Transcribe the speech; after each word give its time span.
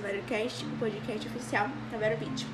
VeroCast, 0.00 0.64
o 0.64 0.78
podcast 0.78 1.28
oficial 1.28 1.68
da 1.90 1.98
VeroVid. 1.98 2.46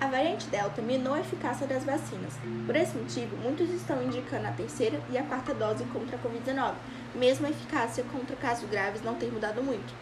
A 0.00 0.08
variante 0.08 0.48
Delta 0.48 0.82
minou 0.82 1.14
a 1.14 1.20
eficácia 1.20 1.64
das 1.64 1.84
vacinas. 1.84 2.34
Por 2.66 2.74
esse 2.74 2.98
motivo, 2.98 3.36
muitos 3.36 3.70
estão 3.70 4.02
indicando 4.02 4.48
a 4.48 4.52
terceira 4.52 5.00
e 5.10 5.16
a 5.16 5.22
quarta 5.22 5.54
dose 5.54 5.84
contra 5.84 6.16
a 6.16 6.18
Covid-19, 6.18 6.74
mesmo 7.14 7.46
a 7.46 7.50
eficácia 7.50 8.02
contra 8.10 8.34
casos 8.34 8.68
graves 8.68 9.02
não 9.02 9.14
ter 9.14 9.32
mudado 9.32 9.62
muito. 9.62 9.94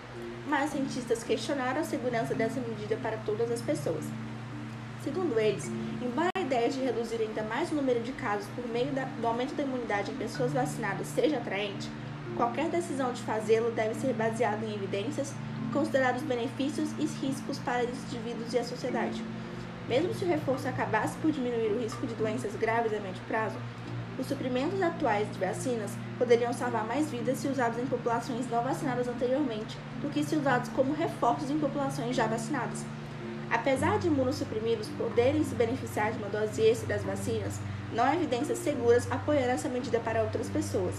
Mas 0.48 0.71
cientistas 0.71 1.22
questionaram 1.22 1.82
a 1.82 1.84
segurança 1.84 2.35
dessa 2.35 2.61
medida 2.61 2.96
para 2.96 3.18
todas 3.18 3.50
as 3.50 3.61
pessoas. 3.61 4.04
Segundo 5.04 5.39
eles, 5.39 5.71
embora 6.03 6.30
a 6.35 6.40
ideia 6.40 6.71
de 6.71 6.80
reduzir 6.80 7.21
ainda 7.21 7.43
mais 7.43 7.71
o 7.71 7.75
número 7.75 8.00
de 8.00 8.12
casos 8.12 8.46
por 8.57 8.67
meio 8.68 8.90
do 9.21 9.26
aumento 9.26 9.54
da 9.54 9.62
imunidade 9.62 10.11
em 10.11 10.17
pessoas 10.17 10.53
vacinadas 10.53 11.07
seja 11.08 11.36
atraente, 11.36 11.90
qualquer 12.36 12.71
decisão 12.71 13.12
de 13.12 13.22
fazê-lo 13.22 13.71
deve 13.71 13.94
ser 13.94 14.14
baseada 14.14 14.64
em 14.64 14.75
evidências 14.75 15.35
considerar 15.70 16.14
os 16.14 16.22
benefícios 16.22 16.90
e 16.98 17.06
riscos 17.06 17.58
para 17.58 17.84
os 17.84 18.12
indivíduos 18.12 18.52
e 18.52 18.58
a 18.58 18.64
sociedade. 18.64 19.22
Mesmo 19.88 20.14
se 20.14 20.24
o 20.24 20.29
reforço 20.29 20.68
acabasse 20.68 21.16
por 21.18 21.32
diminuir 21.32 21.72
o 21.72 21.80
risco 21.80 22.06
de 22.06 22.14
doenças 22.14 22.54
graves 22.54 22.93
a 22.93 23.00
médio 23.00 23.22
prazo, 23.26 23.56
os 24.18 24.26
suprimentos 24.26 24.82
atuais 24.82 25.26
de 25.32 25.38
vacinas 25.38 25.93
poderiam 26.18 26.52
salvar 26.52 26.84
mais 26.86 27.10
vidas 27.10 27.38
se 27.38 27.48
usados 27.48 27.79
em 27.79 27.86
populações 27.86 28.48
não 28.50 28.62
vacinadas 28.62 29.08
anteriormente 29.08 29.79
do 30.02 30.10
que 30.10 30.22
se 30.22 30.36
usados 30.36 30.68
como 30.70 30.93
reforços 30.93 31.50
em 31.50 31.58
populações 31.58 32.14
já 32.14 32.27
vacinadas. 32.27 32.84
Apesar 33.50 33.98
de 33.98 34.08
imunossuprimidos 34.08 34.88
poderem 34.91 35.42
se 35.42 35.55
beneficiar 35.55 36.12
de 36.12 36.18
uma 36.18 36.28
dose 36.28 36.62
extra 36.62 36.88
das 36.88 37.02
vacinas, 37.02 37.58
não 37.92 38.05
há 38.05 38.14
evidências 38.14 38.58
seguras 38.58 39.10
apoiando 39.10 39.50
essa 39.50 39.68
medida 39.68 39.98
para 39.98 40.22
outras 40.22 40.48
pessoas. 40.48 40.94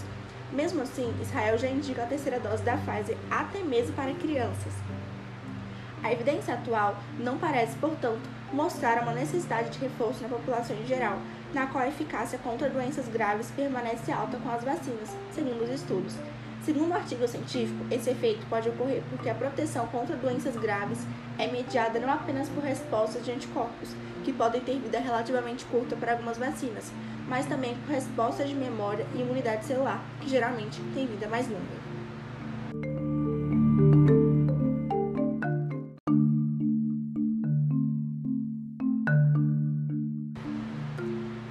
Mesmo 0.52 0.82
assim, 0.82 1.12
Israel 1.20 1.56
já 1.56 1.68
indica 1.68 2.02
a 2.02 2.06
terceira 2.06 2.38
dose 2.38 2.62
da 2.62 2.76
Pfizer 2.76 3.16
até 3.30 3.60
mesmo 3.60 3.94
para 3.94 4.12
crianças. 4.14 4.72
A 6.02 6.12
evidência 6.12 6.54
atual 6.54 6.96
não 7.18 7.38
parece, 7.38 7.76
portanto, 7.76 8.28
mostrar 8.52 9.02
uma 9.02 9.12
necessidade 9.12 9.70
de 9.70 9.78
reforço 9.78 10.22
na 10.22 10.28
população 10.28 10.76
em 10.76 10.86
geral, 10.86 11.18
na 11.54 11.66
qual 11.66 11.84
a 11.84 11.88
eficácia 11.88 12.38
contra 12.38 12.68
doenças 12.68 13.08
graves 13.08 13.50
permanece 13.52 14.12
alta 14.12 14.36
com 14.38 14.50
as 14.50 14.62
vacinas, 14.62 15.08
segundo 15.32 15.62
os 15.62 15.70
estudos. 15.70 16.14
Segundo 16.64 16.92
o 16.92 16.94
artigo 16.94 17.26
científico, 17.26 17.84
esse 17.90 18.08
efeito 18.08 18.46
pode 18.46 18.68
ocorrer 18.68 19.02
porque 19.10 19.28
a 19.28 19.34
proteção 19.34 19.84
contra 19.88 20.14
doenças 20.14 20.56
graves 20.56 20.98
é 21.36 21.48
mediada 21.48 21.98
não 21.98 22.08
apenas 22.08 22.48
por 22.48 22.62
respostas 22.62 23.24
de 23.24 23.32
anticorpos, 23.32 23.88
que 24.22 24.32
podem 24.32 24.60
ter 24.60 24.78
vida 24.78 25.00
relativamente 25.00 25.64
curta 25.64 25.96
para 25.96 26.12
algumas 26.12 26.38
vacinas, 26.38 26.92
mas 27.28 27.46
também 27.46 27.74
por 27.74 27.92
respostas 27.92 28.48
de 28.48 28.54
memória 28.54 29.04
e 29.12 29.22
imunidade 29.22 29.64
celular, 29.64 30.00
que 30.20 30.30
geralmente 30.30 30.80
têm 30.94 31.04
vida 31.04 31.26
mais 31.26 31.48
longa. 31.48 31.82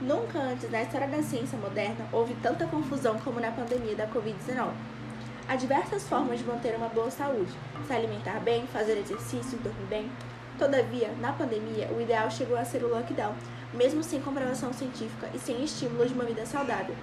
Nunca 0.02 0.40
antes 0.40 0.72
na 0.72 0.84
história 0.84 1.10
da 1.10 1.22
ciência 1.22 1.58
moderna 1.58 2.08
houve 2.14 2.34
tanta 2.36 2.66
confusão 2.66 3.20
como 3.20 3.42
na 3.42 3.52
pandemia 3.52 3.96
da 3.96 4.08
Covid-19. 4.08 5.01
Há 5.48 5.56
diversas 5.56 6.08
formas 6.08 6.40
de 6.40 6.46
manter 6.46 6.76
uma 6.76 6.88
boa 6.88 7.12
saúde: 7.12 7.52
se 7.86 7.94
alimentar 7.94 8.40
bem, 8.40 8.66
fazer 8.68 8.98
exercício, 8.98 9.58
dormir 9.60 9.88
bem. 9.90 10.12
Todavia, 10.58 11.12
na 11.20 11.34
pandemia, 11.34 11.90
o 11.92 12.02
ideal 12.02 12.30
chegou 12.30 12.58
a 12.58 12.64
ser 12.64 12.84
o 12.84 12.90
lockdown, 12.90 13.34
mesmo 13.74 14.04
sem 14.04 14.22
comprovação 14.22 14.72
científica 14.72 15.30
e 15.34 15.40
sem 15.40 15.64
estímulo 15.64 16.06
de 16.06 16.14
uma 16.14 16.24
vida 16.24 16.46
saudável. 16.46 16.96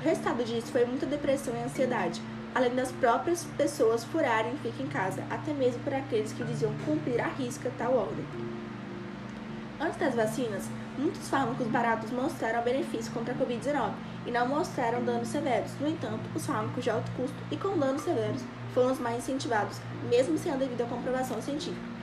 O 0.00 0.04
resultado 0.04 0.44
disso 0.44 0.72
foi 0.72 0.84
muita 0.84 1.06
depressão 1.06 1.54
e 1.54 1.62
ansiedade, 1.62 2.20
além 2.54 2.74
das 2.74 2.92
próprias 2.92 3.44
pessoas 3.56 4.04
furarem 4.04 4.56
fica 4.62 4.82
em 4.82 4.86
casa, 4.86 5.22
até 5.30 5.52
mesmo 5.52 5.82
por 5.82 5.92
aqueles 5.92 6.32
que 6.32 6.44
diziam 6.44 6.72
cumprir 6.86 7.20
à 7.20 7.28
risca 7.28 7.70
tal 7.76 7.96
ordem. 7.96 8.24
Antes 9.80 9.98
das 9.98 10.14
vacinas, 10.14 10.64
muitos 10.96 11.28
fármacos 11.28 11.66
baratos 11.66 12.10
mostraram 12.10 12.62
benefício 12.62 13.12
contra 13.12 13.34
a 13.34 13.36
Covid-19 13.36 13.92
e 14.26 14.30
não 14.30 14.48
mostraram 14.48 15.04
danos 15.04 15.28
severos. 15.28 15.70
No 15.80 15.88
entanto, 15.88 16.22
os 16.34 16.46
fármacos 16.46 16.82
de 16.82 16.90
alto 16.90 17.10
custo 17.16 17.36
e 17.50 17.56
com 17.56 17.78
danos 17.78 18.02
severos 18.02 18.42
foram 18.72 18.92
os 18.92 18.98
mais 18.98 19.18
incentivados, 19.18 19.78
mesmo 20.08 20.36
sem 20.36 20.52
a 20.52 20.56
devida 20.56 20.84
comprovação 20.84 21.40
científica. 21.40 21.94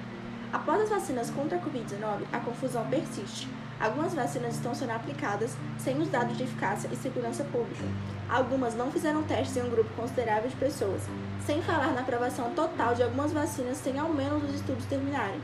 Após 0.54 0.82
as 0.82 0.90
vacinas 0.90 1.30
contra 1.30 1.58
a 1.58 1.62
Covid-19, 1.62 2.26
a 2.32 2.40
confusão 2.40 2.86
persiste. 2.88 3.48
Algumas 3.80 4.14
vacinas 4.14 4.56
estão 4.56 4.76
sendo 4.76 4.92
aplicadas 4.92 5.56
sem 5.80 5.98
os 5.98 6.10
dados 6.10 6.38
de 6.38 6.44
eficácia 6.44 6.90
e 6.92 6.96
segurança 6.96 7.44
pública. 7.46 7.84
Algumas 8.30 8.76
não 8.76 8.92
fizeram 8.92 9.24
testes 9.24 9.58
em 9.58 9.64
um 9.64 9.70
grupo 9.70 9.90
considerável 9.96 10.50
de 10.50 10.56
pessoas, 10.58 11.02
sem 11.46 11.62
falar 11.62 11.94
na 11.94 12.02
aprovação 12.02 12.52
total 12.52 12.94
de 12.94 13.02
algumas 13.02 13.32
vacinas 13.32 13.78
sem 13.78 13.98
ao 13.98 14.10
menos 14.10 14.44
os 14.44 14.56
estudos 14.56 14.86
terminarem. 14.86 15.42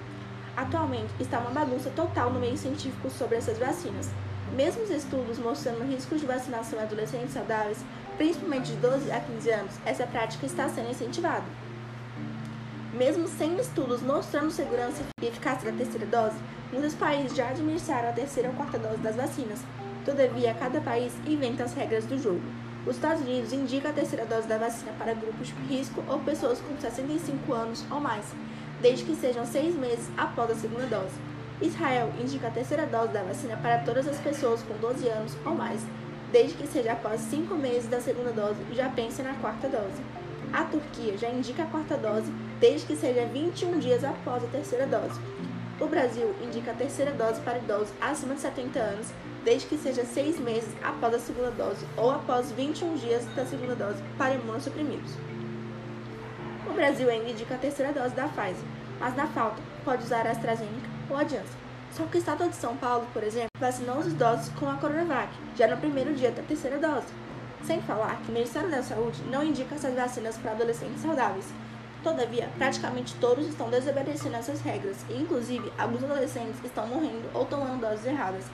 Atualmente, 0.55 1.13
está 1.19 1.39
uma 1.39 1.51
bagunça 1.51 1.89
total 1.95 2.29
no 2.31 2.39
meio 2.39 2.57
científico 2.57 3.09
sobre 3.09 3.37
essas 3.37 3.57
vacinas. 3.57 4.09
Mesmo 4.55 4.83
os 4.83 4.89
estudos 4.89 5.37
mostrando 5.37 5.83
riscos 5.83 6.19
de 6.21 6.25
vacinação 6.25 6.79
em 6.79 6.83
adolescentes 6.83 7.33
saudáveis, 7.33 7.79
principalmente 8.17 8.71
de 8.71 8.77
12 8.77 9.11
a 9.11 9.19
15 9.19 9.51
anos, 9.51 9.73
essa 9.85 10.07
prática 10.07 10.45
está 10.45 10.69
sendo 10.69 10.89
incentivada. 10.89 11.43
Mesmo 12.93 13.27
sem 13.27 13.55
estudos 13.57 14.01
mostrando 14.01 14.49
segurança 14.49 15.03
e 15.21 15.27
eficácia 15.27 15.71
da 15.71 15.77
terceira 15.77 16.05
dose, 16.05 16.37
muitos 16.71 16.95
países 16.95 17.35
já 17.35 17.49
administraram 17.49 18.09
a 18.09 18.13
terceira 18.13 18.49
ou 18.49 18.55
quarta 18.55 18.79
dose 18.79 18.97
das 18.97 19.15
vacinas. 19.15 19.59
Todavia, 20.03 20.53
cada 20.53 20.81
país 20.81 21.13
inventa 21.27 21.65
as 21.65 21.73
regras 21.73 22.05
do 22.05 22.17
jogo. 22.17 22.41
Os 22.87 22.95
Estados 22.95 23.21
Unidos 23.21 23.51
indicam 23.51 23.91
a 23.91 23.93
terceira 23.93 24.25
dose 24.25 24.47
da 24.47 24.57
vacina 24.57 24.93
para 24.97 25.13
grupos 25.13 25.47
de 25.47 25.53
risco 25.67 26.01
ou 26.07 26.19
pessoas 26.19 26.59
com 26.61 26.79
65 26.79 27.53
anos 27.53 27.83
ou 27.91 27.99
mais, 27.99 28.25
desde 28.81 29.03
que 29.03 29.15
sejam 29.15 29.45
seis 29.45 29.75
meses 29.75 30.09
após 30.17 30.49
a 30.49 30.55
segunda 30.55 30.85
dose. 30.85 31.36
Israel 31.61 32.11
indica 32.19 32.47
a 32.47 32.51
terceira 32.51 32.85
dose 32.85 33.13
da 33.13 33.23
vacina 33.23 33.57
para 33.57 33.79
todas 33.79 34.07
as 34.07 34.17
pessoas 34.19 34.61
com 34.61 34.75
12 34.75 35.07
anos 35.07 35.35
ou 35.43 35.55
mais, 35.55 35.81
desde 36.31 36.55
que 36.55 36.67
seja 36.67 36.91
após 36.91 37.19
cinco 37.21 37.55
meses 37.55 37.89
da 37.89 37.99
segunda 37.99 38.31
dose 38.31 38.59
e 38.71 38.75
já 38.75 38.89
pense 38.89 39.23
na 39.23 39.33
quarta 39.35 39.67
dose. 39.67 40.01
A 40.53 40.63
Turquia 40.63 41.17
já 41.17 41.29
indica 41.29 41.63
a 41.63 41.67
quarta 41.67 41.97
dose 41.97 42.31
desde 42.59 42.85
que 42.85 42.95
seja 42.95 43.25
21 43.25 43.79
dias 43.79 44.03
após 44.03 44.43
a 44.43 44.47
terceira 44.47 44.85
dose. 44.85 45.19
O 45.79 45.87
Brasil 45.87 46.33
indica 46.43 46.71
a 46.71 46.75
terceira 46.75 47.11
dose 47.11 47.41
para 47.41 47.57
idosos 47.57 47.93
acima 47.99 48.35
de 48.35 48.41
70 48.41 48.79
anos, 48.79 49.07
desde 49.43 49.67
que 49.67 49.77
seja 49.77 50.05
seis 50.05 50.39
meses 50.39 50.69
após 50.83 51.13
a 51.15 51.19
segunda 51.19 51.51
dose 51.51 51.85
ou 51.95 52.11
após 52.11 52.51
21 52.51 52.95
dias 52.95 53.25
da 53.35 53.45
segunda 53.45 53.75
dose 53.75 54.01
para 54.17 54.35
imunossuprimidos. 54.35 55.11
O 56.69 56.73
Brasil 56.73 57.09
ainda 57.09 57.29
indica 57.29 57.55
a 57.55 57.59
terceira 57.59 57.91
dose 57.93 58.13
da 58.13 58.27
Pfizer, 58.27 58.65
mas 58.99 59.15
na 59.15 59.27
falta 59.27 59.57
pode 59.83 60.03
usar 60.03 60.25
a 60.27 60.31
AstraZeneca 60.31 60.96
ou 61.09 61.17
a 61.17 61.23
Janssen. 61.23 61.67
Só 61.91 62.05
que 62.05 62.17
o 62.17 62.19
Estado 62.19 62.47
de 62.47 62.55
São 62.55 62.77
Paulo, 62.77 63.07
por 63.13 63.23
exemplo, 63.23 63.49
vacinou 63.59 63.97
os 63.97 64.07
idosos 64.07 64.49
com 64.49 64.69
a 64.69 64.75
Coronavac, 64.75 65.29
já 65.55 65.67
no 65.67 65.77
primeiro 65.77 66.13
dia 66.13 66.31
da 66.31 66.43
terceira 66.43 66.77
dose. 66.77 67.07
Sem 67.63 67.81
falar 67.81 68.17
que 68.17 68.29
o 68.29 68.33
Ministério 68.33 68.69
da 68.69 68.83
Saúde 68.83 69.21
não 69.31 69.43
indica 69.43 69.75
essas 69.75 69.95
vacinas 69.95 70.37
para 70.37 70.51
adolescentes 70.51 71.01
saudáveis. 71.01 71.45
Todavia, 72.03 72.49
praticamente 72.57 73.15
todos 73.15 73.47
estão 73.47 73.69
desobedecendo 73.69 74.35
essas 74.35 74.61
regras 74.61 74.97
e, 75.09 75.13
inclusive, 75.13 75.71
alguns 75.77 76.03
adolescentes 76.03 76.63
estão 76.63 76.87
morrendo 76.87 77.29
ou 77.33 77.45
tomando 77.45 77.81
doses 77.81 78.05
erradas. 78.05 78.45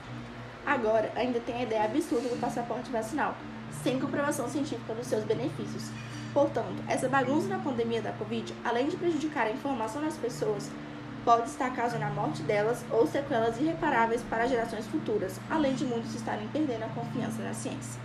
Agora, 0.64 1.12
ainda 1.14 1.38
tem 1.40 1.56
a 1.56 1.62
ideia 1.62 1.84
absurda 1.84 2.28
do 2.28 2.40
passaporte 2.40 2.90
vacinal, 2.90 3.36
sem 3.82 4.00
comprovação 4.00 4.48
científica 4.48 4.94
dos 4.94 5.06
seus 5.06 5.22
benefícios. 5.24 5.90
Portanto, 6.32 6.82
essa 6.88 7.08
bagunça 7.08 7.46
na 7.46 7.58
pandemia 7.58 8.00
da 8.00 8.12
Covid, 8.12 8.52
além 8.64 8.88
de 8.88 8.96
prejudicar 8.96 9.46
a 9.46 9.50
informação 9.50 10.02
das 10.02 10.16
pessoas, 10.16 10.70
pode 11.24 11.48
estar 11.48 11.74
causando 11.74 12.04
a 12.04 12.10
morte 12.10 12.42
delas 12.42 12.84
ou 12.90 13.06
sequelas 13.06 13.58
irreparáveis 13.58 14.22
para 14.28 14.46
gerações 14.46 14.86
futuras, 14.86 15.40
além 15.50 15.74
de 15.74 15.84
muitos 15.84 16.14
estarem 16.14 16.46
perdendo 16.48 16.84
a 16.84 16.88
confiança 16.88 17.42
na 17.42 17.54
ciência. 17.54 18.00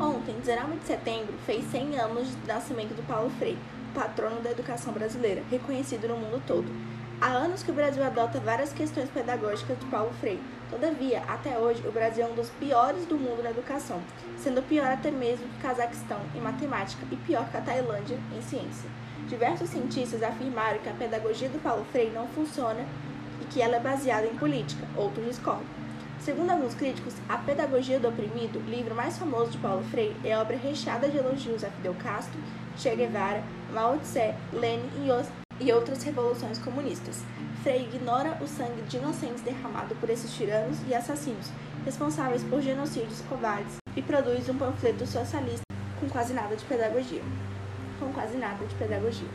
Ontem, 0.00 0.34
19 0.40 0.76
de 0.78 0.86
setembro, 0.86 1.34
fez 1.46 1.64
100 1.70 1.98
anos 2.00 2.28
de 2.28 2.46
nascimento 2.46 2.94
do 2.94 3.06
Paulo 3.06 3.30
Freire, 3.38 3.58
patrono 3.94 4.40
da 4.40 4.50
educação 4.50 4.92
brasileira, 4.92 5.42
reconhecido 5.48 6.08
no 6.08 6.16
mundo 6.16 6.42
todo. 6.44 6.66
Há 7.20 7.28
anos 7.28 7.62
que 7.62 7.70
o 7.70 7.74
Brasil 7.74 8.04
adota 8.04 8.40
várias 8.40 8.72
questões 8.72 9.08
pedagógicas 9.08 9.78
de 9.78 9.86
Paulo 9.86 10.12
Freire. 10.20 10.42
Todavia, 10.68 11.22
até 11.28 11.56
hoje, 11.58 11.86
o 11.86 11.92
Brasil 11.92 12.24
é 12.24 12.28
um 12.28 12.34
dos 12.34 12.50
piores 12.50 13.06
do 13.06 13.16
mundo 13.16 13.42
na 13.42 13.50
educação, 13.50 14.02
sendo 14.36 14.62
pior 14.62 14.86
até 14.86 15.10
mesmo 15.10 15.46
que 15.48 15.58
o 15.58 15.62
Cazaquistão 15.62 16.18
em 16.34 16.40
matemática 16.40 17.06
e 17.10 17.16
pior 17.16 17.48
que 17.50 17.56
a 17.56 17.60
Tailândia 17.60 18.18
em 18.36 18.42
ciência. 18.42 18.90
Diversos 19.28 19.70
cientistas 19.70 20.22
afirmaram 20.22 20.80
que 20.80 20.88
a 20.88 20.92
pedagogia 20.92 21.48
do 21.48 21.62
Paulo 21.62 21.86
Freire 21.92 22.12
não 22.12 22.26
funciona 22.28 22.84
e 23.40 23.44
que 23.46 23.62
ela 23.62 23.76
é 23.76 23.80
baseada 23.80 24.26
em 24.26 24.36
política, 24.36 24.86
outros 24.96 25.24
discordam. 25.24 25.64
Segundo 26.18 26.50
alguns 26.50 26.74
críticos, 26.74 27.14
A 27.28 27.36
Pedagogia 27.36 28.00
do 28.00 28.08
Oprimido, 28.08 28.58
livro 28.60 28.94
mais 28.94 29.18
famoso 29.18 29.50
de 29.50 29.58
Paulo 29.58 29.82
Freire, 29.90 30.16
é 30.24 30.36
obra 30.36 30.56
recheada 30.56 31.08
de 31.08 31.18
elogios 31.18 31.62
a 31.62 31.68
Fidel 31.68 31.94
Castro, 32.02 32.40
Che 32.76 32.94
Guevara, 32.96 33.42
Mao 33.72 33.98
Tse, 33.98 34.34
Lenin 34.52 34.90
e 35.04 35.10
outras 35.72 36.02
revoluções 36.02 36.58
comunistas. 36.58 37.22
Freire 37.62 37.84
ignora 37.84 38.38
o 38.42 38.46
sangue 38.46 38.82
de 38.82 38.96
inocentes 38.96 39.42
derramado 39.42 39.94
por 39.96 40.10
esses 40.10 40.32
tiranos 40.34 40.78
e 40.88 40.94
assassinos, 40.94 41.50
responsáveis 41.84 42.42
por 42.44 42.60
genocídios 42.60 43.20
covardes, 43.28 43.76
e 43.96 44.02
produz 44.02 44.48
um 44.48 44.58
panfleto 44.58 45.06
socialista 45.06 45.64
com 46.00 46.08
quase 46.08 46.32
nada 46.32 46.56
de 46.56 46.64
pedagogia. 46.64 47.22
Com 48.00 48.12
quase 48.12 48.36
nada 48.36 48.64
de 48.66 48.74
pedagogia. 48.74 49.28